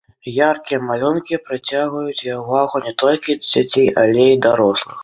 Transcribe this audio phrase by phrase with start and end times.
[0.35, 4.99] Яркія малюнкі прыцягваюць увагу не толькі дзяцей, але і дарослых.